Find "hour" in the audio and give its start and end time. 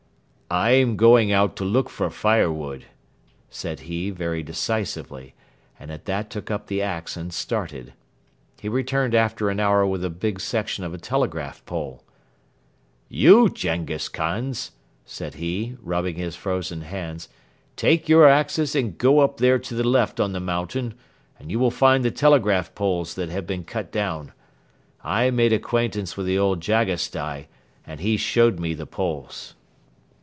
9.61-9.87